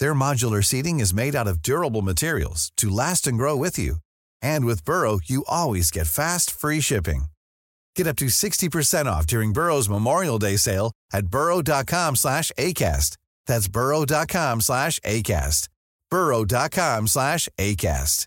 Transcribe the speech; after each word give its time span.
Their 0.00 0.14
modular 0.14 0.64
seating 0.64 0.98
is 0.98 1.14
made 1.14 1.36
out 1.36 1.46
of 1.46 1.62
durable 1.62 2.00
materials 2.00 2.72
to 2.78 2.88
last 2.88 3.26
and 3.26 3.36
grow 3.36 3.54
with 3.54 3.78
you. 3.78 3.96
And 4.40 4.64
with 4.64 4.84
Burrow, 4.84 5.20
you 5.22 5.44
always 5.46 5.90
get 5.90 6.06
fast, 6.06 6.50
free 6.50 6.80
shipping. 6.80 7.24
Get 7.94 8.06
up 8.06 8.16
to 8.16 8.26
60% 8.26 9.06
off 9.06 9.26
during 9.26 9.52
Burrow's 9.52 9.90
Memorial 9.90 10.38
Day 10.38 10.56
sale 10.56 10.92
at 11.12 11.26
burrow.com 11.26 12.16
slash 12.16 12.50
ACAST. 12.56 13.18
That's 13.46 13.68
burrow.com 13.68 14.62
slash 14.62 14.98
ACAST. 15.00 15.68
burrow.com 16.10 17.06
slash 17.06 17.48
ACAST. 17.58 18.26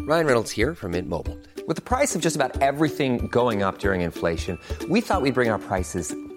Ryan 0.00 0.26
Reynolds 0.26 0.50
here 0.50 0.74
from 0.74 0.92
Mint 0.92 1.08
Mobile. 1.08 1.38
With 1.66 1.76
the 1.76 1.82
price 1.82 2.14
of 2.14 2.22
just 2.22 2.36
about 2.36 2.62
everything 2.62 3.28
going 3.28 3.62
up 3.62 3.78
during 3.78 4.00
inflation, 4.02 4.58
we 4.88 5.00
thought 5.02 5.20
we'd 5.22 5.34
bring 5.34 5.50
our 5.50 5.58
prices 5.58 6.14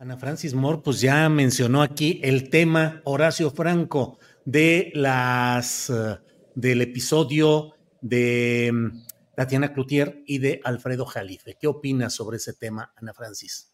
Ana 0.00 0.16
Francis 0.16 0.54
Moore, 0.54 0.80
pues 0.84 1.00
ya 1.00 1.28
mencionó 1.28 1.82
aquí 1.82 2.20
el 2.22 2.50
tema 2.50 3.02
Horacio 3.02 3.50
Franco 3.50 4.20
de 4.44 4.92
las 4.94 5.90
eh, 5.90 6.20
del 6.54 6.82
episodio 6.82 7.74
de 8.00 8.70
mm, 8.72 9.34
Tatiana 9.34 9.72
Cloutier 9.72 10.22
y 10.24 10.38
de 10.38 10.60
Alfredo 10.62 11.04
Jalife. 11.04 11.56
¿Qué 11.60 11.66
opinas 11.66 12.14
sobre 12.14 12.36
ese 12.36 12.52
tema, 12.52 12.92
Ana 12.94 13.12
Francis? 13.12 13.72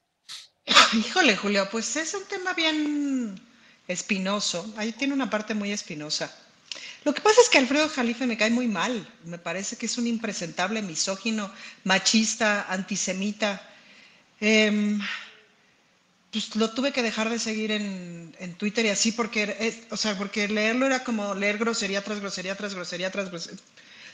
Híjole, 0.95 1.37
Julio, 1.37 1.69
pues 1.71 1.95
es 1.97 2.15
un 2.15 2.25
tema 2.25 2.55
bien 2.55 3.39
espinoso. 3.87 4.73
Ahí 4.79 4.93
tiene 4.93 5.12
una 5.12 5.29
parte 5.29 5.53
muy 5.53 5.73
espinosa. 5.73 6.35
Lo 7.05 7.12
que 7.12 7.21
pasa 7.21 7.43
es 7.43 7.51
que 7.51 7.59
Alfredo 7.59 7.91
Jalife 7.91 8.27
me 8.27 8.39
cae 8.39 8.49
muy 8.49 8.67
mal. 8.67 9.06
Me 9.27 9.37
parece 9.37 9.77
que 9.77 9.85
es 9.85 9.99
un 9.99 10.06
impresentable 10.06 10.81
misógino, 10.81 11.53
machista, 11.85 12.62
antisemita. 12.73 13.61
Em, 14.41 14.99
pues 16.34 16.56
lo 16.56 16.69
tuve 16.71 16.91
que 16.93 17.00
dejar 17.05 17.31
de 17.31 17.39
seguir 17.39 17.71
en, 17.71 18.34
en 18.41 18.55
Twitter 18.55 18.84
y 18.84 18.89
así 18.89 19.12
porque, 19.12 19.84
o 19.91 19.97
sea, 19.97 20.19
porque 20.19 20.49
leerlo 20.49 20.84
era 20.84 21.05
como 21.05 21.33
leer 21.33 21.59
grosería 21.59 22.03
tras 22.03 22.19
grosería 22.19 22.56
tras 22.56 22.75
grosería 22.75 23.12
tras 23.12 23.31
grosería. 23.31 23.61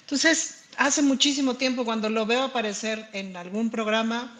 Entonces, 0.03 0.64
hace 0.76 1.00
muchísimo 1.00 1.54
tiempo 1.54 1.82
cuando 1.86 2.10
lo 2.10 2.26
veo 2.26 2.42
aparecer 2.42 3.09
en 3.14 3.38
algún 3.38 3.70
programa, 3.70 4.36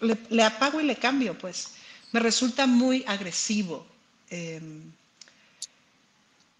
le, 0.00 0.18
le 0.28 0.42
apago 0.42 0.80
y 0.80 0.84
le 0.84 0.96
cambio, 0.96 1.38
pues. 1.38 1.68
Me 2.10 2.18
resulta 2.18 2.66
muy 2.66 3.04
agresivo. 3.06 3.86
Em, 4.28 4.90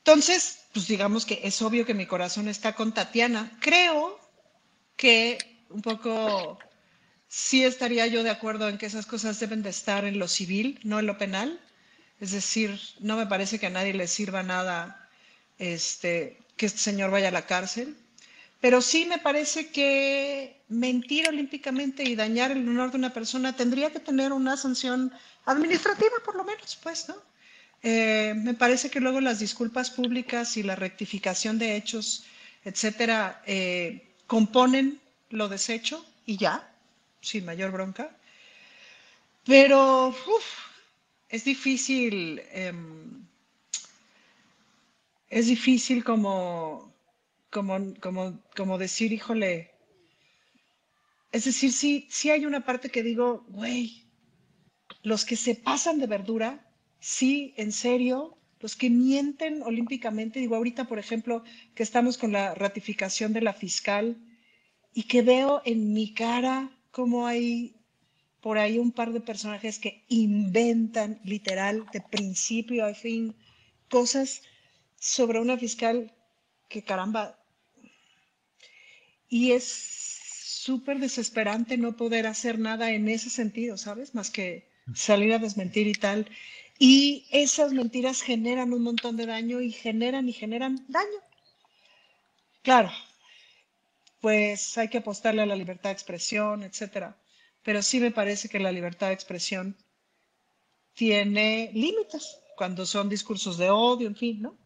entonces, 0.05 0.59
pues 0.73 0.87
digamos 0.87 1.27
que 1.27 1.41
es 1.43 1.61
obvio 1.63 1.85
que 1.85 1.95
mi 1.95 2.07
corazón 2.07 2.47
está 2.47 2.77
con 2.77 2.95
Tatiana. 2.95 3.51
Creo 3.61 4.21
que 4.97 5.37
un 5.69 5.83
poco 5.83 6.61
sí 7.31 7.65
estaría 7.65 8.09
yo 8.09 8.25
de 8.25 8.31
acuerdo 8.31 8.69
en 8.69 8.77
que 8.77 8.87
esas 8.87 9.07
cosas 9.07 9.39
deben 9.39 9.63
de 9.63 9.71
estar 9.71 10.05
en 10.05 10.19
lo 10.19 10.27
civil, 10.27 10.81
no 10.83 10.99
en 10.99 11.07
lo 11.07 11.17
penal. 11.17 11.59
Es 12.21 12.33
decir, 12.33 12.79
no 12.99 13.17
me 13.17 13.27
parece 13.27 13.59
que 13.59 13.69
a 13.69 13.71
nadie 13.71 13.95
le 13.95 14.09
sirva 14.09 14.43
nada 14.43 15.09
este, 15.59 16.37
que 16.57 16.67
este 16.67 16.81
señor 16.81 17.11
vaya 17.11 17.29
a 17.29 17.31
la 17.31 17.47
cárcel. 17.47 17.97
Pero 18.61 18.83
sí 18.83 19.07
me 19.07 19.19
parece 19.19 19.71
que 19.71 20.61
mentir 20.69 21.29
olímpicamente 21.29 22.03
y 22.03 22.17
dañar 22.17 22.51
el 22.51 22.69
honor 22.69 22.91
de 22.91 22.99
una 22.99 23.15
persona 23.15 23.55
tendría 23.57 23.91
que 23.91 24.01
tener 24.01 24.33
una 24.33 24.57
sanción 24.57 25.13
administrativa, 25.47 26.17
por 26.25 26.35
lo 26.35 26.45
menos, 26.45 26.79
pues, 26.83 27.09
¿no? 27.09 27.15
Eh, 27.83 28.35
me 28.37 28.55
parece 28.55 28.91
que 28.91 29.01
luego 29.01 29.21
las 29.21 29.39
disculpas 29.39 29.91
públicas 29.91 30.57
y 30.57 30.63
la 30.65 30.77
rectificación 30.77 31.59
de 31.59 31.77
hechos, 31.77 32.25
etcétera, 32.65 33.41
eh, 33.47 34.05
componen 34.27 35.01
lo 35.31 35.49
deshecho 35.49 36.05
y 36.27 36.37
ya, 36.37 36.70
sin 37.21 37.45
mayor 37.45 37.71
bronca. 37.71 38.17
Pero 39.45 40.15
es 41.29 41.45
difícil, 41.45 42.43
em, 42.53 43.27
es 45.29 45.47
difícil 45.47 46.05
como, 46.05 46.93
como, 47.51 47.95
como, 48.01 48.41
como 48.57 48.79
decir, 48.79 49.13
híjole, 49.13 49.71
es 51.33 51.45
decir, 51.45 51.73
sí, 51.73 52.07
sí 52.11 52.31
hay 52.31 52.45
una 52.47 52.65
parte 52.65 52.91
que 52.91 53.03
digo, 53.03 53.45
güey, 53.49 54.05
los 55.03 55.25
que 55.25 55.37
se 55.37 55.55
pasan 55.55 55.99
de 55.99 56.07
verdura, 56.07 56.67
sí, 56.99 57.55
en 57.57 57.73
serio, 57.73 58.37
los 58.59 58.77
que 58.77 58.91
mienten 58.91 59.63
olímpicamente, 59.63 60.41
digo, 60.41 60.57
ahorita, 60.57 60.87
por 60.87 60.99
ejemplo, 60.99 61.45
que 61.75 61.83
estamos 61.83 62.19
con 62.19 62.33
la 62.33 62.55
ratificación 62.55 63.33
de 63.33 63.41
la 63.41 63.55
fiscal 63.55 64.19
y 64.93 65.05
que 65.05 65.23
veo 65.23 65.63
en 65.65 65.93
mi 65.93 66.13
cara 66.13 66.71
cómo 66.91 67.27
hay 67.27 67.75
por 68.41 68.59
ahí 68.59 68.79
un 68.79 68.93
par 68.93 69.13
de 69.13 69.21
personajes 69.21 69.79
que 69.79 70.05
inventan 70.09 71.21
literal 71.25 71.87
de 71.93 72.01
principio 72.01 72.87
a 72.87 72.95
fin 72.95 73.35
cosas 73.89 74.43
sobre 74.99 75.41
una 75.41 75.59
fiscal 75.59 76.13
que 76.69 76.83
caramba. 76.83 77.39
Y 79.29 79.53
es 79.53 79.65
súper 79.65 80.99
desesperante 80.99 81.77
no 81.77 81.97
poder 81.97 82.27
hacer 82.27 82.59
nada 82.59 82.93
en 82.93 83.09
ese 83.09 83.31
sentido, 83.31 83.77
¿sabes? 83.77 84.15
Más 84.15 84.31
que 84.31 84.69
salir 84.95 85.33
a 85.33 85.39
desmentir 85.39 85.87
y 85.87 85.93
tal. 85.93 86.29
Y 86.79 87.27
esas 87.31 87.73
mentiras 87.73 88.23
generan 88.23 88.73
un 88.73 88.83
montón 88.83 89.17
de 89.17 89.27
daño 89.27 89.61
y 89.61 89.71
generan 89.71 90.29
y 90.29 90.33
generan 90.33 90.85
daño. 90.89 91.21
Claro, 92.63 92.91
pues 94.21 94.77
hay 94.79 94.89
que 94.89 94.99
apostarle 94.99 95.43
a 95.43 95.47
la 95.47 95.57
libertad 95.57 95.91
de 95.91 95.95
expresión, 95.95 96.63
etcétera. 96.63 97.17
Pero 97.63 97.83
sí 97.83 98.01
me 98.01 98.11
parece 98.11 98.49
que 98.49 98.59
la 98.59 98.73
libertad 98.73 99.09
de 99.09 99.15
expresión 99.15 99.77
tiene 100.95 101.71
límites 101.75 102.39
cuando 102.57 102.85
son 102.85 103.09
discursos 103.09 103.57
de 103.57 103.71
odio, 103.71 104.07
en 104.07 104.17
fin, 104.17 104.43
¿no? 104.43 104.59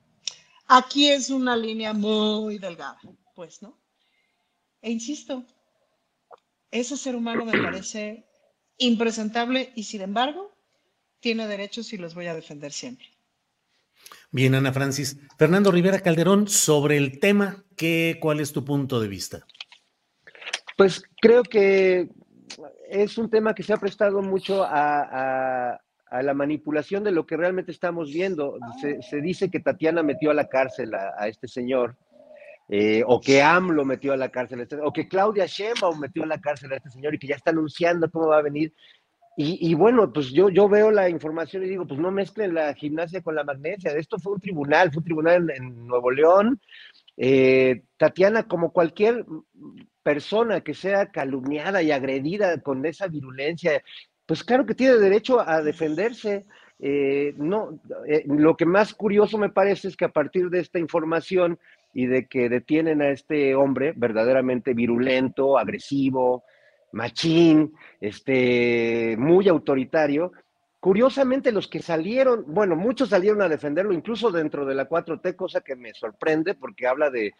Aquí 0.67 1.09
es 1.09 1.31
una 1.31 1.57
línea 1.57 1.93
muy 1.93 2.59
delgada, 2.59 2.99
pues, 3.35 3.63
¿no? 3.63 3.79
E 4.81 4.91
insisto, 4.91 5.45
ese 6.71 6.97
ser 6.97 7.15
humano 7.15 7.45
me 7.45 7.63
parece 7.63 8.27
impresentable 8.79 9.73
y 9.77 9.85
sin 9.85 10.01
embargo 10.01 10.53
tiene 11.21 11.47
derechos 11.47 11.93
y 11.93 11.99
los 11.99 12.15
voy 12.15 12.27
a 12.27 12.35
defender 12.35 12.73
siempre. 12.73 13.14
Bien, 14.35 14.53
Ana 14.57 14.73
Francis. 14.73 15.17
Fernando 15.39 15.71
Rivera 15.71 16.01
Calderón, 16.01 16.49
sobre 16.49 16.97
el 16.97 17.21
tema, 17.21 17.63
¿qué, 17.77 18.19
¿cuál 18.21 18.41
es 18.41 18.53
tu 18.53 18.65
punto 18.65 18.99
de 18.99 19.07
vista? 19.07 19.47
Pues 20.77 21.05
creo 21.23 21.45
que 21.45 22.09
es 22.91 23.17
un 23.17 23.31
tema 23.31 23.55
que 23.55 23.63
se 23.63 23.73
ha 23.73 23.77
prestado 23.77 24.23
mucho 24.23 24.65
a, 24.67 25.79
la 26.11 26.35
manipulación 26.35 27.05
de 27.05 27.13
lo 27.13 27.25
que 27.27 27.37
realmente 27.37 27.71
estamos 27.71 28.13
viendo. 28.13 28.59
Se, 28.81 29.21
dice 29.21 29.53
que 29.53 29.61
Tatiana 29.61 30.03
metió 30.03 30.33
a 30.33 30.35
la 30.35 30.49
cárcel 30.49 30.93
a, 30.97 31.29
este 31.29 31.47
señor, 31.47 31.97
eh, 32.69 33.05
o 33.07 33.21
que 33.21 33.41
AMLO 33.41 33.85
metió 33.85 34.15
a 34.15 34.17
la 34.17 34.31
cárcel, 34.31 34.63
este, 34.63 34.81
o 34.83 34.93
que 34.93 35.07
Claudia 35.07 35.47
Sheinbaum 35.47 36.01
metió 36.01 36.25
a 36.25 36.27
la 36.27 36.41
cárcel 36.41 36.73
a 36.73 36.77
este 36.79 36.91
señor 36.91 37.15
y 37.15 37.21
que 37.21 37.29
ya 37.29 37.37
está 37.37 37.53
anunciando 37.53 38.11
cómo 38.11 38.27
va 38.27 38.39
a 38.39 38.43
venir. 38.43 38.75
Y, 39.37 39.75
bueno, 39.75 40.13
pues 40.13 40.31
yo, 40.31 40.49
yo 40.49 40.69
veo 40.69 40.93
la 40.93 41.09
información 41.09 41.65
y 41.65 41.69
digo, 41.69 41.87
pues 41.87 41.99
no 41.99 42.13
mezclen 42.13 42.55
la 42.55 42.73
gimnasia 42.75 43.21
con 43.21 43.35
la 43.35 43.43
magnesia. 43.43 43.91
Esto 43.91 44.17
fue 44.19 44.35
un 44.35 44.41
tribunal, 44.41 44.93
fue 44.93 45.01
un 45.01 45.05
tribunal 45.05 45.51
en, 45.51 45.89
Nuevo 45.89 46.13
León. 46.13 46.61
Eh, 47.17 47.83
Tatiana, 47.97 48.45
como 48.45 48.73
cualquier 48.73 49.25
persona 50.05 50.61
que 50.61 50.75
sea 50.75 51.07
calumniada 51.07 51.83
y 51.83 51.91
agredida 51.91 52.61
con 52.61 52.87
esa 52.87 53.09
virulencia, 53.09 53.83
pues 54.25 54.45
claro 54.45 54.67
que 54.67 54.75
tiene 54.77 54.95
derecho 54.97 55.41
a 55.41 55.63
defenderse. 55.63 56.45
Eh, 56.79 57.35
no, 57.37 57.81
eh, 58.07 58.23
lo 58.27 58.57
que 58.57 58.67
más 58.67 58.95
curioso 58.95 59.37
me 59.37 59.49
parece 59.49 59.89
es 59.89 59.97
que 59.97 60.05
a 60.05 60.13
partir 60.13 60.49
de 60.49 60.61
esta 60.61 60.79
información 60.79 61.59
y 61.93 62.07
de 62.07 62.27
que 62.27 62.49
detienen 62.49 63.03
a 63.03 63.11
este 63.11 63.55
hombre 63.55 63.95
verdaderamente 63.97 64.75
virulento, 64.75 65.59
agresivo, 65.59 66.45
machín, 66.95 67.75
este, 68.01 69.17
muy 69.19 69.49
autoritario, 69.49 70.33
curiosamente 70.81 71.53
los 71.53 71.69
que 71.69 71.81
salieron, 71.81 72.45
bueno, 72.47 72.77
muchos 72.77 73.11
salieron 73.11 73.43
a 73.43 73.49
defenderlo, 73.49 73.93
incluso 73.93 74.31
dentro 74.31 74.65
de 74.65 74.75
la 74.75 74.89
4T, 74.89 75.37
cosa 75.37 75.61
que 75.61 75.77
me 75.77 75.93
sorprende 75.93 76.55
porque 76.55 76.87
habla 76.87 77.11
de 77.11 77.35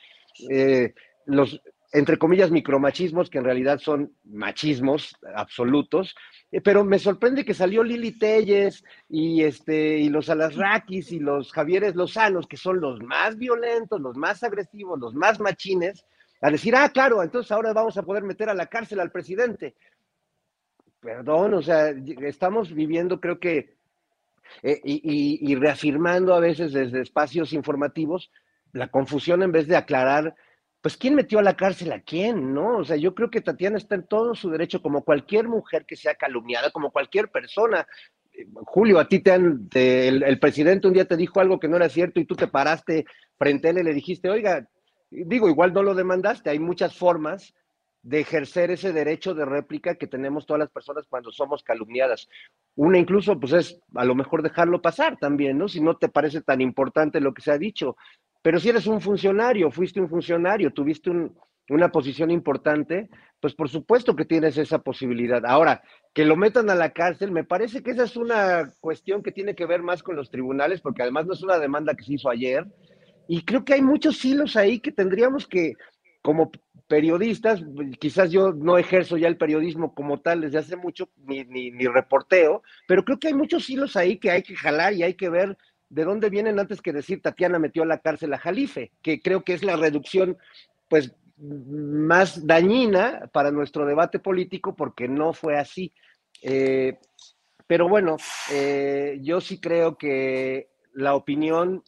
eh, 0.51 0.95
los 1.27 1.61
entre 1.95 2.19
comillas, 2.19 2.51
micromachismos, 2.51 3.31
que 3.31 3.39
en 3.39 3.45
realidad 3.45 3.79
son 3.79 4.13
machismos 4.25 5.17
absolutos, 5.37 6.17
eh, 6.51 6.61
pero 6.61 6.85
me 6.85 6.99
sorprende 6.99 7.45
que 7.45 7.55
salió 7.55 7.85
Lili 7.85 8.19
Telles 8.19 8.83
y, 9.09 9.45
este, 9.45 9.99
y 9.99 10.09
los 10.09 10.29
Alasrakis 10.29 11.13
y 11.13 11.21
los 11.21 11.53
Javieres 11.53 11.95
Lozanos, 11.95 12.49
que 12.49 12.57
son 12.57 12.81
los 12.81 13.01
más 13.01 13.39
violentos, 13.39 14.01
los 14.01 14.17
más 14.17 14.43
agresivos, 14.43 14.99
los 14.99 15.15
más 15.15 15.39
machines, 15.39 16.05
a 16.41 16.51
decir, 16.51 16.75
ah, 16.77 16.89
claro, 16.91 17.23
entonces 17.23 17.51
ahora 17.53 17.73
vamos 17.73 17.97
a 17.97 18.03
poder 18.03 18.23
meter 18.23 18.49
a 18.49 18.55
la 18.55 18.67
cárcel 18.67 19.01
al 19.01 19.11
presidente. 19.11 19.75
Perdón, 21.01 21.55
o 21.55 21.63
sea, 21.63 21.89
estamos 21.89 22.73
viviendo, 22.73 23.21
creo 23.21 23.39
que, 23.39 23.77
eh, 24.63 24.81
y, 24.85 25.53
y 25.53 25.55
reafirmando 25.55 26.35
a 26.35 26.41
veces 26.41 26.73
desde 26.73 27.01
espacios 27.01 27.53
informativos, 27.53 28.31
la 28.73 28.89
confusión 28.89 29.43
en 29.43 29.53
vez 29.53 29.67
de 29.69 29.77
aclarar 29.77 30.35
pues 30.85 30.99
¿quién 30.99 31.15
metió 31.15 31.39
a 31.39 31.43
la 31.43 31.57
cárcel 31.57 31.91
a 31.93 32.03
quién? 32.03 32.53
¿No? 32.53 32.77
O 32.77 32.85
sea, 32.85 32.97
yo 32.97 33.15
creo 33.15 33.31
que 33.31 33.41
Tatiana 33.41 33.79
está 33.79 33.95
en 33.95 34.07
todo 34.07 34.35
su 34.35 34.51
derecho, 34.51 34.83
como 34.83 35.03
cualquier 35.03 35.49
mujer 35.49 35.87
que 35.87 35.97
sea 35.97 36.15
calumniada, 36.15 36.71
como 36.73 36.91
cualquier 36.91 37.31
persona. 37.31 37.87
Julio, 38.67 38.99
a 38.99 39.09
ti 39.09 39.21
te 39.21 39.33
han, 39.33 39.67
el, 39.73 40.39
presidente 40.39 40.87
un 40.87 40.93
día 40.93 41.07
te 41.07 41.17
dijo 41.17 41.41
algo 41.41 41.59
que 41.59 41.69
no 41.69 41.77
era 41.77 41.89
cierto 41.89 42.21
y 42.21 42.27
tú 42.27 42.37
te 42.37 42.49
paraste 42.49 43.07
frente 43.39 43.69
a 43.69 43.71
él 43.71 43.79
y 43.79 43.83
le 43.83 43.95
dijiste, 43.95 44.29
oiga, 44.29 44.69
digo, 45.25 45.49
igual 45.49 45.73
no 45.73 45.83
lo 45.83 45.95
demandaste, 45.95 46.51
hay 46.51 46.59
muchas 46.59 46.97
formas 46.97 47.55
de 48.03 48.21
ejercer 48.21 48.71
ese 48.71 48.93
derecho 48.93 49.35
de 49.35 49.47
réplica 49.47 49.95
que 49.95 50.07
tenemos 50.07 50.45
todas 50.45 50.61
las 50.61 50.71
personas 50.71 51.07
cuando 51.09 51.33
somos 51.33 51.63
calumniadas. 51.63 52.29
Una 52.77 52.99
incluso, 52.99 53.41
pues 53.41 53.53
es 53.55 53.81
a 53.95 54.05
lo 54.05 54.15
mejor 54.15 54.43
dejarlo 54.43 54.83
pasar 54.83 55.17
también, 55.19 55.57
¿no? 55.57 55.69
Si 55.69 55.81
no 55.81 55.97
te 55.97 56.11
parece 56.11 56.43
tan 56.43 56.61
importante 56.61 57.21
lo 57.21 57.33
que 57.33 57.41
se 57.41 57.51
ha 57.51 57.59
dicho. 57.59 57.97
Pero 58.43 58.61
si 58.61 58.69
eres 58.69 58.87
un 58.87 59.01
funcionario, 59.01 59.71
fuiste 59.71 60.03
un 60.03 60.11
funcionario, 60.11 60.71
tuviste 60.71 61.11
una 61.71 61.89
posición 61.91 62.31
importante, 62.31 63.09
pues 63.41 63.55
por 63.55 63.71
supuesto 63.71 64.15
que 64.15 64.27
tienes 64.27 64.59
esa 64.59 64.81
posibilidad. 64.81 65.43
Ahora, 65.47 65.83
que 66.13 66.27
lo 66.27 66.37
metan 66.37 66.69
a 66.69 66.75
la 66.75 66.91
cárcel, 66.91 67.33
me 67.33 67.45
parece 67.45 67.83
que 67.83 67.93
esa 67.93 68.05
es 68.05 68.17
una 68.19 68.71
cuestión 68.81 69.23
que 69.23 69.33
tiene 69.33 69.55
que 69.55 69.65
ver 69.65 69.83
más 69.83 70.03
con 70.03 70.15
los 70.15 70.31
tribunales, 70.31 70.83
porque 70.83 71.01
además 71.01 71.25
no 71.25 71.33
es 71.33 71.43
una 71.43 71.59
demanda 71.59 71.95
que 71.95 72.05
se 72.05 72.15
hizo 72.15 72.29
ayer. 72.29 72.67
Y 73.29 73.43
creo 73.45 73.65
que 73.65 73.75
hay 73.75 73.83
muchos 73.83 74.25
hilos 74.25 74.57
ahí 74.57 74.81
que 74.81 74.93
tendríamos 74.93 75.47
que, 75.47 75.75
como 76.23 76.51
periodistas, 76.87 77.63
quizás 77.99 78.31
yo 78.31 78.53
no 78.53 78.77
ejerzo 78.77 79.17
ya 79.17 79.29
el 79.29 79.39
periodismo 79.39 79.95
como 79.95 80.21
tal 80.21 80.43
desde 80.43 80.59
hace 80.59 80.77
mucho, 80.77 81.09
ni, 81.27 81.45
ni, 81.45 81.87
reporteo, 81.87 82.63
pero 82.87 83.05
creo 83.05 83.19
que 83.19 83.29
hay 83.29 83.35
muchos 83.35 83.69
hilos 83.71 83.97
ahí 83.97 84.19
que 84.19 84.31
hay 84.31 84.43
que 84.43 84.55
jalar 84.55 84.93
y 84.93 85.03
hay 85.03 85.15
que 85.15 85.31
ver 85.31 85.57
de 85.89 86.05
dónde 86.05 86.29
vienen 86.29 86.59
antes 86.59 86.83
que 86.83 86.93
decir 86.93 87.23
Tatiana 87.23 87.59
metió 87.59 87.83
a 87.83 87.87
la 87.87 87.99
cárcel 87.99 88.35
a 88.35 88.39
Jalife, 88.39 88.93
que 89.01 89.21
creo 89.21 89.45
que 89.45 89.55
es 89.55 89.63
la 89.63 89.77
reducción, 89.77 90.37
pues, 90.89 91.15
más 91.37 92.47
dañina 92.47 93.29
para 93.33 93.51
nuestro 93.51 93.87
debate 93.87 94.19
político 94.19 94.77
porque 94.77 95.09
no 95.09 95.33
fue 95.33 95.59
así. 95.59 95.93
Eh, 96.43 96.99
pero 97.67 97.89
bueno, 97.89 98.17
eh, 98.53 99.19
yo 99.23 99.41
sí 99.41 99.59
creo 99.61 99.97
que 99.97 100.69
la 100.93 101.15
opinión 101.15 101.83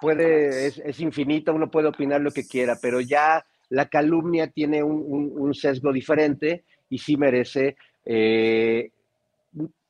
puede, 0.00 0.66
es, 0.66 1.00
infinita, 1.00 1.52
uno 1.52 1.70
puede 1.70 1.88
opinar 1.88 2.20
lo 2.20 2.30
que 2.30 2.46
quiera, 2.46 2.76
pero 2.80 3.00
ya 3.00 3.44
la 3.68 3.88
calumnia 3.88 4.48
tiene 4.48 4.82
un, 4.82 5.54
sesgo 5.54 5.92
diferente 5.92 6.64
y 6.88 6.98
sí 6.98 7.16
merece 7.16 7.76
eh, 8.04 8.90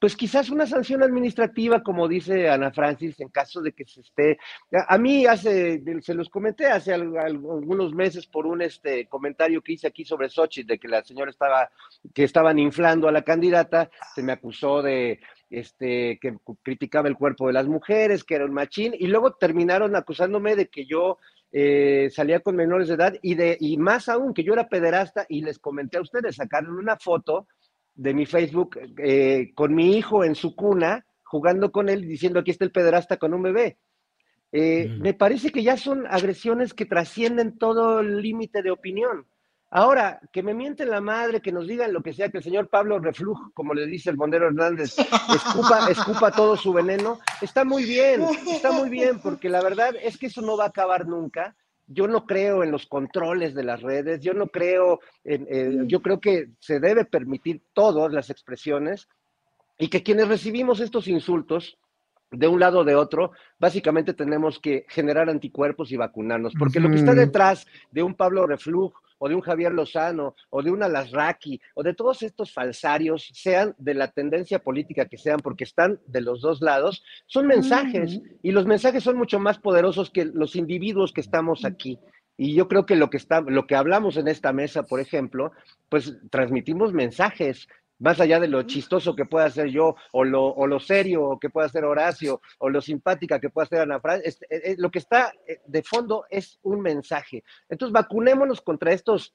pues 0.00 0.16
quizás 0.16 0.48
una 0.48 0.66
sanción 0.66 1.02
administrativa, 1.02 1.82
como 1.82 2.08
dice 2.08 2.48
Ana 2.48 2.72
Francis, 2.72 3.20
en 3.20 3.28
caso 3.28 3.60
de 3.60 3.72
que 3.72 3.84
se 3.84 4.00
esté. 4.00 4.38
A 4.88 4.96
mí 4.96 5.26
hace, 5.26 5.82
se 6.00 6.14
los 6.14 6.30
comenté 6.30 6.66
hace 6.66 6.94
algunos 6.94 7.94
meses 7.94 8.26
por 8.26 8.46
un 8.46 8.62
este 8.62 9.06
comentario 9.08 9.60
que 9.60 9.74
hice 9.74 9.88
aquí 9.88 10.06
sobre 10.06 10.30
Sochi, 10.30 10.62
de 10.62 10.78
que 10.78 10.88
la 10.88 11.04
señora 11.04 11.30
estaba, 11.30 11.70
que 12.14 12.24
estaban 12.24 12.58
inflando 12.58 13.08
a 13.08 13.12
la 13.12 13.22
candidata, 13.22 13.90
se 14.14 14.22
me 14.22 14.32
acusó 14.32 14.80
de 14.80 15.20
este 15.50 16.18
que 16.20 16.36
criticaba 16.62 17.08
el 17.08 17.16
cuerpo 17.16 17.48
de 17.48 17.52
las 17.52 17.66
mujeres, 17.66 18.24
que 18.24 18.36
era 18.36 18.44
un 18.44 18.54
machín, 18.54 18.94
y 18.98 19.08
luego 19.08 19.32
terminaron 19.32 19.96
acusándome 19.96 20.56
de 20.56 20.68
que 20.68 20.86
yo 20.86 21.18
eh, 21.52 22.08
salía 22.12 22.40
con 22.40 22.56
menores 22.56 22.88
de 22.88 22.94
edad 22.94 23.14
y 23.20 23.34
de, 23.34 23.56
y 23.60 23.76
más 23.76 24.08
aún 24.08 24.32
que 24.32 24.44
yo 24.44 24.52
era 24.52 24.68
pederasta, 24.68 25.26
y 25.28 25.42
les 25.42 25.58
comenté 25.58 25.98
a 25.98 26.02
ustedes, 26.02 26.36
sacaron 26.36 26.78
una 26.78 26.96
foto 26.96 27.48
de 27.94 28.14
mi 28.14 28.24
Facebook 28.24 28.78
eh, 28.98 29.52
con 29.54 29.74
mi 29.74 29.96
hijo 29.96 30.24
en 30.24 30.34
su 30.34 30.54
cuna, 30.54 31.04
jugando 31.24 31.70
con 31.70 31.88
él, 31.88 32.08
diciendo 32.08 32.40
aquí 32.40 32.50
está 32.50 32.64
el 32.64 32.72
pederasta 32.72 33.16
con 33.16 33.34
un 33.34 33.42
bebé. 33.42 33.78
Eh, 34.52 34.88
mm. 34.88 35.02
Me 35.02 35.14
parece 35.14 35.50
que 35.50 35.62
ya 35.62 35.76
son 35.76 36.06
agresiones 36.08 36.74
que 36.74 36.86
trascienden 36.86 37.58
todo 37.58 38.00
el 38.00 38.20
límite 38.20 38.62
de 38.62 38.70
opinión. 38.70 39.26
Ahora, 39.72 40.20
que 40.32 40.42
me 40.42 40.52
mienten 40.52 40.90
la 40.90 41.00
madre, 41.00 41.40
que 41.40 41.52
nos 41.52 41.68
digan 41.68 41.92
lo 41.92 42.02
que 42.02 42.12
sea, 42.12 42.28
que 42.28 42.38
el 42.38 42.44
señor 42.44 42.68
Pablo 42.68 42.98
Reflujo, 42.98 43.52
como 43.54 43.72
le 43.72 43.86
dice 43.86 44.10
el 44.10 44.16
bondero 44.16 44.48
Hernández, 44.48 44.96
escupa, 44.98 45.88
escupa 45.90 46.32
todo 46.32 46.56
su 46.56 46.72
veneno, 46.72 47.20
está 47.40 47.64
muy 47.64 47.84
bien, 47.84 48.22
está 48.48 48.72
muy 48.72 48.90
bien, 48.90 49.20
porque 49.20 49.48
la 49.48 49.62
verdad 49.62 49.94
es 50.02 50.18
que 50.18 50.26
eso 50.26 50.42
no 50.42 50.56
va 50.56 50.64
a 50.64 50.68
acabar 50.68 51.06
nunca. 51.06 51.54
Yo 51.86 52.08
no 52.08 52.26
creo 52.26 52.64
en 52.64 52.72
los 52.72 52.86
controles 52.86 53.54
de 53.54 53.62
las 53.62 53.80
redes, 53.80 54.20
yo 54.20 54.34
no 54.34 54.48
creo, 54.48 55.00
en, 55.22 55.88
yo 55.88 56.02
creo 56.02 56.20
que 56.20 56.50
se 56.58 56.80
debe 56.80 57.04
permitir 57.04 57.62
todas 57.72 58.12
las 58.12 58.28
expresiones 58.28 59.08
y 59.78 59.88
que 59.88 60.02
quienes 60.02 60.26
recibimos 60.26 60.80
estos 60.80 61.06
insultos 61.06 61.78
de 62.32 62.48
un 62.48 62.60
lado 62.60 62.80
o 62.80 62.84
de 62.84 62.94
otro, 62.94 63.32
básicamente 63.58 64.14
tenemos 64.14 64.58
que 64.58 64.84
generar 64.88 65.28
anticuerpos 65.28 65.90
y 65.90 65.96
vacunarnos, 65.96 66.54
porque 66.58 66.80
lo 66.80 66.88
que 66.88 66.96
está 66.96 67.14
detrás 67.14 67.66
de 67.90 68.02
un 68.02 68.14
Pablo 68.14 68.46
Reflug 68.46 68.94
o 69.20 69.28
de 69.28 69.34
un 69.34 69.42
Javier 69.42 69.72
Lozano, 69.72 70.34
o 70.48 70.62
de 70.62 70.70
un 70.70 70.82
Alasraqui, 70.82 71.60
o 71.74 71.82
de 71.82 71.94
todos 71.94 72.22
estos 72.22 72.52
falsarios, 72.52 73.30
sean 73.34 73.74
de 73.78 73.94
la 73.94 74.08
tendencia 74.10 74.58
política 74.60 75.04
que 75.06 75.18
sean, 75.18 75.40
porque 75.40 75.64
están 75.64 76.00
de 76.06 76.22
los 76.22 76.40
dos 76.40 76.62
lados, 76.62 77.04
son 77.26 77.46
mensajes, 77.46 78.20
y 78.42 78.50
los 78.50 78.64
mensajes 78.64 79.04
son 79.04 79.16
mucho 79.16 79.38
más 79.38 79.58
poderosos 79.58 80.10
que 80.10 80.24
los 80.24 80.56
individuos 80.56 81.12
que 81.12 81.20
estamos 81.20 81.66
aquí. 81.66 81.98
Y 82.38 82.54
yo 82.54 82.68
creo 82.68 82.86
que 82.86 82.96
lo 82.96 83.10
que 83.10 83.18
está, 83.18 83.42
lo 83.42 83.66
que 83.66 83.76
hablamos 83.76 84.16
en 84.16 84.26
esta 84.26 84.54
mesa, 84.54 84.84
por 84.84 84.98
ejemplo, 84.98 85.52
pues 85.90 86.16
transmitimos 86.30 86.94
mensajes, 86.94 87.68
más 88.00 88.18
allá 88.20 88.40
de 88.40 88.48
lo 88.48 88.62
chistoso 88.64 89.14
que 89.14 89.26
pueda 89.26 89.48
ser 89.50 89.68
yo, 89.68 89.94
o 90.12 90.24
lo, 90.24 90.46
o 90.46 90.66
lo 90.66 90.80
serio 90.80 91.38
que 91.40 91.50
pueda 91.50 91.68
ser 91.68 91.84
Horacio, 91.84 92.40
o 92.58 92.68
lo 92.68 92.80
simpática 92.80 93.38
que 93.38 93.50
pueda 93.50 93.66
ser 93.66 93.80
Ana 93.80 94.00
Fran, 94.00 94.20
lo 94.78 94.90
que 94.90 94.98
está 94.98 95.32
eh, 95.46 95.60
de 95.66 95.82
fondo 95.82 96.24
es 96.28 96.58
un 96.62 96.80
mensaje. 96.80 97.44
Entonces, 97.68 97.92
vacunémonos 97.92 98.60
contra 98.60 98.92
estos 98.92 99.34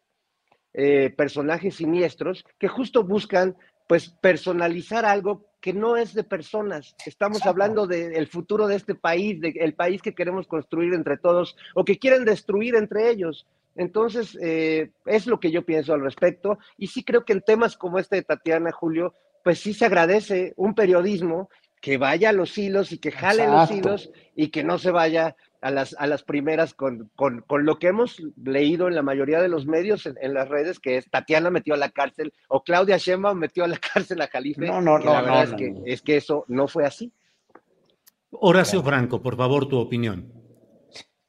eh, 0.74 1.14
personajes 1.16 1.76
siniestros 1.76 2.44
que 2.60 2.68
justo 2.68 3.04
buscan, 3.04 3.56
pues, 3.88 4.10
personalizar 4.10 5.06
algo 5.06 5.46
que 5.62 5.74
no 5.74 5.96
es 5.96 6.14
de 6.14 6.24
personas. 6.24 6.96
Estamos 7.06 7.46
hablando 7.46 7.88
del 7.88 8.28
futuro 8.28 8.68
de 8.68 8.76
este 8.76 8.94
país, 8.94 9.40
del 9.40 9.74
país 9.74 10.02
que 10.02 10.14
queremos 10.14 10.48
construir 10.48 10.94
entre 10.94 11.18
todos, 11.18 11.56
o 11.76 11.86
que 11.86 11.98
quieren 11.98 12.26
destruir 12.26 12.76
entre 12.76 13.10
ellos. 13.10 13.48
Entonces, 13.76 14.38
eh, 14.42 14.92
es 15.06 15.28
lo 15.28 15.40
que 15.40 15.52
yo 15.52 15.66
pienso 15.66 15.94
al 15.94 16.02
respecto. 16.02 16.58
Y 16.78 16.88
sí 16.88 17.04
creo 17.04 17.26
que 17.26 17.34
en 17.34 17.42
temas 17.42 17.78
como 17.78 18.00
este 18.00 18.18
de 18.18 18.24
Tatiana, 18.24 18.72
Julio, 18.72 19.14
pues 19.44 19.60
sí 19.60 19.74
se 19.74 19.86
agradece 19.86 20.54
un 20.56 20.74
periodismo 20.74 21.50
que 21.82 21.98
vaya 21.98 22.30
a 22.30 22.34
los 22.34 22.58
hilos 22.58 22.92
y 22.92 22.98
que 22.98 23.12
jale 23.12 23.46
los 23.46 23.70
hilos 23.70 24.10
y 24.36 24.48
que 24.48 24.64
no 24.64 24.80
se 24.80 24.90
vaya 24.90 25.36
a 25.62 25.70
las, 25.70 25.96
a 26.00 26.08
las 26.08 26.24
primeras 26.24 26.74
con, 26.74 27.12
con, 27.16 27.42
con, 27.42 27.66
lo 27.66 27.78
que 27.78 27.88
hemos 27.88 28.22
leído 28.44 28.88
en 28.88 28.96
la 28.96 29.04
mayoría 29.04 29.40
de 29.40 29.50
los 29.50 29.68
medios 29.68 30.06
en, 30.08 30.34
las 30.34 30.50
redes, 30.50 30.80
que 30.80 30.98
es 30.98 31.10
Tatiana 31.12 31.52
metió 31.52 31.76
a 31.76 31.78
la 31.78 31.90
cárcel 31.90 32.34
o 32.48 32.64
Claudia 32.64 32.98
Sheinbaum 32.98 33.38
metió 33.38 33.64
a 33.66 33.68
la 33.68 33.78
cárcel 33.94 34.22
a 34.22 34.28
Jalife. 34.28 34.66
No, 34.66 34.82
no, 34.82 34.98
no. 34.98 35.14
La 35.14 35.22
verdad 35.22 35.48
no, 35.50 35.52
es, 35.52 35.54
que, 35.54 35.82
es 35.86 36.02
que 36.02 36.18
eso 36.18 36.46
no 36.48 36.68
fue 36.68 36.86
así. 36.86 37.12
Horacio 38.32 38.84
Franco, 38.84 39.22
por 39.22 39.38
favor, 39.38 39.68
tu 39.68 39.78
opinión. 39.78 40.34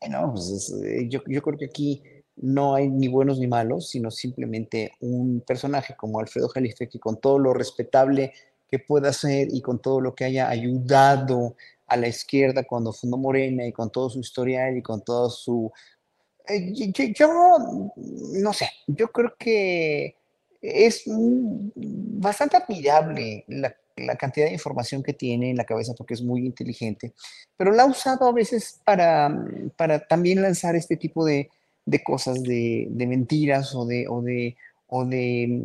No, 0.08 0.32
pues 0.32 0.74
eh, 0.84 1.06
yo, 1.08 1.20
yo 1.26 1.42
creo 1.42 1.58
que 1.58 1.66
aquí 1.66 2.02
no 2.36 2.74
hay 2.74 2.88
ni 2.88 3.08
buenos 3.08 3.38
ni 3.38 3.46
malos, 3.46 3.88
sino 3.88 4.10
simplemente 4.10 4.92
un 5.00 5.42
personaje 5.46 5.94
como 5.96 6.20
Alfredo 6.20 6.48
Jalife 6.48 6.88
que 6.88 6.98
con 6.98 7.20
todo 7.20 7.38
lo 7.38 7.54
respetable 7.54 8.32
que 8.68 8.78
pueda 8.78 9.12
ser 9.12 9.48
y 9.52 9.60
con 9.62 9.80
todo 9.80 10.00
lo 10.00 10.14
que 10.14 10.24
haya 10.24 10.48
ayudado 10.48 11.56
a 11.86 11.96
la 11.96 12.08
izquierda 12.08 12.64
cuando 12.64 12.92
fundó 12.92 13.16
Morena 13.16 13.66
y 13.66 13.72
con 13.72 13.90
todo 13.90 14.10
su 14.10 14.20
historial 14.20 14.76
y 14.76 14.82
con 14.82 15.02
todo 15.02 15.30
su... 15.30 15.72
Eh, 16.48 16.72
yo, 16.72 17.28
no 18.32 18.52
sé, 18.52 18.68
yo 18.86 19.08
creo 19.08 19.34
que 19.38 20.16
es 20.60 21.04
bastante 21.06 22.56
admirable 22.56 23.44
la, 23.48 23.74
la, 23.96 24.16
cantidad 24.16 24.46
de 24.46 24.52
información 24.52 25.02
que 25.02 25.12
tiene 25.12 25.50
en 25.50 25.56
la 25.56 25.64
cabeza 25.64 25.94
porque 25.94 26.14
es 26.14 26.22
muy 26.22 26.44
inteligente, 26.46 27.14
pero 27.56 27.72
la 27.72 27.84
ha 27.84 27.86
usado 27.86 28.28
a 28.28 28.32
veces 28.32 28.80
para, 28.84 29.30
para 29.76 30.06
también 30.06 30.42
lanzar 30.42 30.76
este 30.76 30.96
tipo 30.96 31.24
de, 31.24 31.50
de 31.86 32.02
cosas, 32.02 32.42
de, 32.42 32.88
de, 32.90 33.06
mentiras 33.06 33.74
o 33.74 33.86
de, 33.86 34.06
o 34.08 34.20
de, 34.20 34.56
o 34.88 35.04
de, 35.04 35.62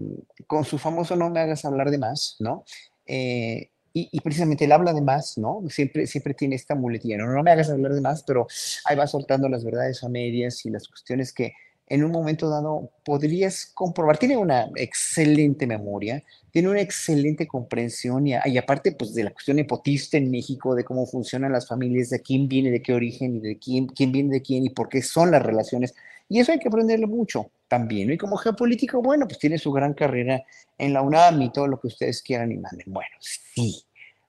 con 0.48 0.64
su 0.64 0.78
famoso 0.78 1.16
no 1.16 1.30
me 1.30 1.40
hagas 1.40 1.66
hablar 1.66 1.92
de 1.92 1.98
más, 1.98 2.38
¿no? 2.40 2.64
Eh, 3.06 3.70
y, 3.94 4.22
precisamente 4.22 4.64
él 4.64 4.72
habla 4.72 4.94
de 4.94 5.02
más, 5.02 5.38
¿no? 5.38 5.64
Siempre, 5.68 6.08
siempre 6.08 6.34
tiene 6.34 6.56
esta 6.56 6.76
muletilla, 6.76 7.18
¿no? 7.18 7.26
No 7.26 7.44
me 7.44 7.52
hagas 7.52 7.70
hablar 7.70 7.94
de 7.94 8.00
más, 8.00 8.24
pero 8.24 8.48
ahí 8.86 8.96
va 8.96 9.06
soltando 9.06 9.50
las 9.50 9.66
verdades 9.66 10.02
a 10.04 10.10
medias 10.10 10.66
y 10.66 10.70
las 10.70 10.88
cuestiones 10.88 11.34
que 11.34 11.52
en 11.88 12.06
un 12.06 12.12
momento 12.12 12.50
dado 12.50 12.90
podrías 13.04 13.66
comprobar. 13.74 14.18
Tiene 14.18 14.38
una 14.38 14.70
excelente 14.76 15.68
memoria, 15.68 16.24
tiene 16.52 16.70
una 16.70 16.80
excelente 16.80 17.48
comprensión 17.48 18.28
y, 18.28 18.34
y, 18.46 18.58
aparte 18.58 18.94
pues 18.94 19.14
de 19.14 19.26
la 19.26 19.32
cuestión 19.32 19.58
nepotista 19.58 20.16
en 20.16 20.32
México, 20.32 20.74
de 20.74 20.86
cómo 20.86 21.06
funcionan 21.06 21.52
las 21.52 21.68
familias, 21.68 22.10
de 22.10 22.22
quién 22.22 22.48
viene, 22.48 22.72
de 22.72 22.82
qué 22.82 22.94
origen 22.94 23.36
y 23.36 23.40
de 23.42 23.60
quién, 23.60 23.88
quién 23.88 24.14
viene 24.14 24.30
de 24.36 24.42
quién 24.42 24.66
y 24.66 24.70
por 24.70 24.88
qué 24.88 25.02
son 25.02 25.32
las 25.32 25.44
relaciones. 25.44 25.94
Y 26.32 26.40
eso 26.40 26.54
hay 26.54 26.60
que 26.60 26.70
aprenderle 26.70 27.08
mucho 27.08 27.52
también. 27.68 28.10
Y 28.10 28.18
como 28.18 28.38
geopolítico, 28.38 29.02
bueno, 29.02 29.28
pues 29.28 29.38
tiene 29.38 29.58
su 29.58 29.70
gran 29.70 29.94
carrera 29.94 30.42
en 30.78 30.94
la 30.94 31.02
UNAM 31.02 31.42
y 31.42 31.52
todo 31.52 31.68
lo 31.68 31.78
que 31.78 31.88
ustedes 31.88 32.24
quieran 32.24 32.54
y 32.54 32.58
manden. 32.58 32.86
Bueno, 32.88 33.10
sí. 33.20 33.84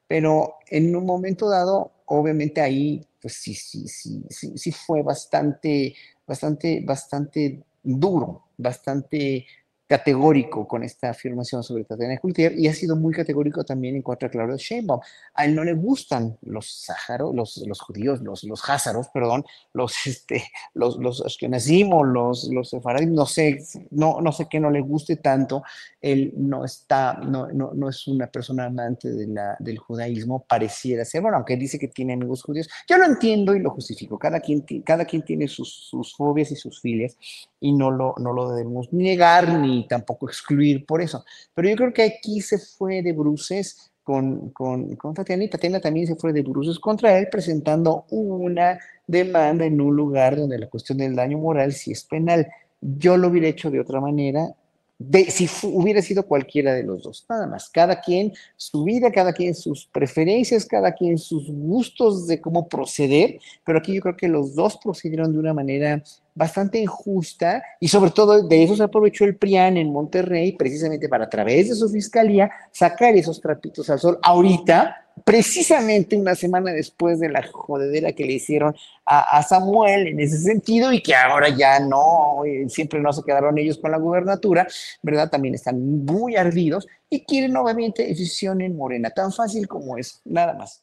Pero 0.09 0.57
en 0.69 0.97
un 0.97 1.07
momento 1.07 1.49
dado, 1.49 1.93
obviamente 2.07 2.61
ahí, 2.61 3.07
pues 3.21 3.35
sí, 3.35 3.55
sí, 3.55 3.87
sí, 3.87 4.21
sí, 4.31 4.53
sí 4.57 4.73
fue 4.73 5.03
bastante, 5.03 5.95
bastante, 6.27 6.83
bastante 6.85 7.63
duro, 7.85 8.47
bastante 8.57 9.47
categórico 9.93 10.67
con 10.67 10.83
esta 10.85 11.11
afirmación 11.11 11.63
sobre 11.63 11.85
Tatiana 11.85 12.17
Cloutier 12.17 12.59
y 12.59 12.67
ha 12.67 12.73
sido 12.73 12.97
muy 12.97 13.13
categórico 13.13 13.63
también 13.63 13.95
en 13.95 14.01
cuanto 14.01 14.25
a 14.25 14.31
Claudia 14.31 14.57
Sheinbaum. 14.57 15.01
A 15.35 15.45
él 15.45 15.55
no 15.55 15.65
le 15.65 15.75
gustan 15.75 16.39
los 16.41 16.67
sájaros, 16.87 17.35
los, 17.35 17.59
los 17.67 17.79
judíos, 17.79 18.23
los, 18.23 18.43
los 18.45 18.67
házaros, 18.71 19.09
perdón, 19.09 19.45
los, 19.75 19.95
este, 20.07 20.45
los, 20.73 20.97
los 20.97 21.23
ashkenazim 21.23 21.91
los, 22.05 22.45
los 22.45 22.71
sefaradim, 22.71 23.13
no 23.13 23.27
sé, 23.27 23.63
no, 23.91 24.23
no 24.23 24.33
sé 24.33 24.47
qué 24.49 24.59
no 24.61 24.71
le 24.71 24.81
guste 24.81 25.17
tanto. 25.17 25.63
Él 26.01 26.33
no 26.39 26.65
está, 26.65 27.13
no, 27.13 27.49
no, 27.49 27.73
no 27.75 27.91
es 27.91 28.09
una 28.09 28.29
persona 28.29 28.65
amante 28.65 29.13
de 29.13 29.27
la, 29.27 29.57
del 29.59 29.77
judaísmo, 29.77 30.47
pareciera 30.49 31.05
ser, 31.05 31.21
bueno, 31.21 31.37
aunque 31.37 31.59
dice 31.59 31.79
que 31.79 31.89
tiene 31.89 32.15
amigos 32.15 32.43
judíos, 32.43 32.67
yo 32.89 32.97
lo 32.97 33.05
entiendo 33.05 33.55
y 33.55 33.61
lo 33.61 33.69
justifico. 33.73 34.19
Cada 34.19 34.41
quien, 34.41 34.65
cada 34.87 35.05
quien 35.05 35.23
tiene 35.23 35.49
sus, 35.49 35.71
sus 35.71 36.17
fobias 36.17 36.51
y 36.51 36.57
sus 36.57 36.81
filias 36.81 37.19
y 37.63 37.73
no 37.73 37.93
lo, 37.93 38.15
no 38.19 38.33
lo 38.33 38.51
debemos 38.51 38.93
negar 38.93 39.61
ni 39.61 39.87
tampoco 39.87 40.27
excluir 40.27 40.85
por 40.85 41.01
eso. 41.01 41.25
Pero 41.55 41.69
yo 41.71 41.77
creo 41.77 41.93
que 41.93 42.03
aquí 42.03 42.41
se 42.41 42.59
fue 42.59 43.03
de 43.03 43.13
bruces 43.13 43.93
con, 44.03 44.51
con, 44.51 44.97
con 44.97 45.15
Tatiana 45.15 45.45
y 45.45 45.49
Tatiana 45.49 45.81
también 45.81 46.09
se 46.09 46.17
fue 46.17 46.33
de 46.33 46.43
bruces 46.43 46.81
contra 46.81 47.17
él 47.17 47.29
presentando 47.31 48.05
una 48.11 48.81
demanda 49.07 49.65
en 49.65 49.81
un 49.81 49.95
lugar 49.95 50.37
donde 50.37 50.59
la 50.59 50.69
cuestión 50.69 50.99
del 50.99 51.15
daño 51.15 51.39
moral 51.39 51.73
sí 51.73 51.93
es 51.93 52.03
penal. 52.03 52.49
Yo 52.81 53.17
lo 53.17 53.29
hubiera 53.29 53.47
hecho 53.47 53.71
de 53.71 53.79
otra 53.79 54.01
manera, 54.01 54.53
de, 54.99 55.31
si 55.31 55.49
hubiera 55.63 56.03
sido 56.03 56.25
cualquiera 56.27 56.75
de 56.75 56.83
los 56.83 57.05
dos, 57.05 57.25
nada 57.29 57.47
más. 57.47 57.69
Cada 57.69 58.01
quien 58.01 58.33
su 58.57 58.83
vida, 58.83 59.13
cada 59.13 59.33
quien 59.33 59.55
sus 59.55 59.87
preferencias, 59.87 60.67
cada 60.67 60.93
quien 60.95 61.17
sus 61.17 61.49
gustos 61.49 62.27
de 62.27 62.41
cómo 62.41 62.69
proceder, 62.69 63.39
pero 63.65 63.79
aquí 63.79 63.95
yo 63.95 64.01
creo 64.03 64.17
que 64.17 64.27
los 64.27 64.57
dos 64.57 64.81
procedieron 64.83 65.33
de 65.33 65.39
una 65.39 65.55
manera 65.55 66.03
bastante 66.35 66.79
injusta 66.79 67.63
y 67.79 67.89
sobre 67.89 68.11
todo 68.11 68.43
de 68.43 68.63
eso 68.63 68.77
se 68.77 68.83
aprovechó 68.83 69.25
el 69.25 69.37
PRIAN 69.37 69.77
en 69.77 69.93
Monterrey 69.93 70.53
precisamente 70.53 71.09
para 71.09 71.25
a 71.25 71.31
través 71.31 71.69
de 71.69 71.75
su 71.75 71.89
fiscalía 71.89 72.51
sacar 72.71 73.15
esos 73.15 73.41
trapitos 73.41 73.89
al 73.91 73.99
sol 73.99 74.19
ahorita 74.23 75.03
precisamente 75.25 76.17
una 76.17 76.35
semana 76.35 76.73
después 76.73 77.21
de 77.21 77.29
la 77.29 77.43
jodedera 77.43 78.13
que 78.13 78.25
le 78.25 78.35
hicieron 78.35 78.75
a, 79.05 79.43
Samuel 79.43 80.09
en 80.09 80.21
ese 80.21 80.39
sentido 80.39 80.93
y 80.93 81.03
que 81.03 81.15
ahora 81.15 81.51
ya 81.51 81.81
no, 81.81 82.45
eh, 82.45 82.69
siempre 82.69 83.01
no 83.01 83.13
se 83.13 83.23
quedaron 83.23 83.59
ellos 83.59 83.79
con 83.79 83.91
la 83.91 83.99
gubernatura, 83.99 84.67
¿verdad? 85.03 85.31
También 85.31 85.55
están 85.55 86.05
muy 86.05 86.37
ardidos 86.37 86.87
y 87.11 87.25
quieren 87.25 87.57
obviamente 87.57 88.07
decisión 88.07 88.63
en 88.63 88.77
Morena, 88.77 89.11
tan 89.11 89.33
fácil 89.33 89.69
como 89.69 89.99
es, 89.99 90.23
nada 90.25 90.55
más. 90.55 90.83